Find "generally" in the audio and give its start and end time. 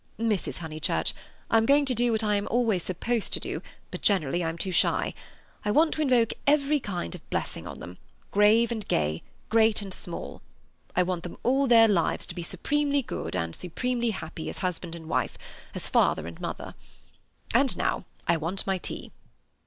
4.01-4.43